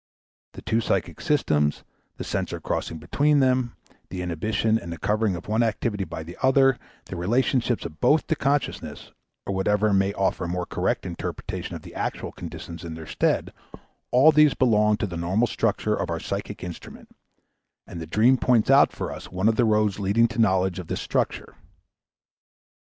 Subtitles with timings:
[0.53, 1.83] The two psychic systems,
[2.17, 3.75] the censor crossing between them,
[4.09, 7.99] the inhibition and the covering of the one activity by the other, the relations of
[8.01, 9.11] both to consciousness
[9.45, 13.53] or whatever may offer a more correct interpretation of the actual conditions in their stead
[14.09, 17.15] all these belong to the normal structure of our psychic instrument,
[17.85, 20.79] and the dream points out for us one of the roads leading to a knowledge
[20.79, 21.53] of this structure.